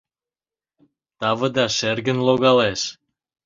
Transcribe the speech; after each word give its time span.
Тавыда 1.19 1.65
шергын 1.77 2.17
логалеш. 2.27 2.81